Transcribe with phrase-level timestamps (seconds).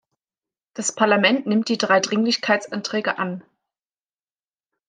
[0.73, 3.43] Das Parlament nimmt die drei Dringlichkeitsanträge an.